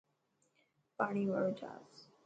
[0.97, 1.89] پاڻي واڙو جهاز.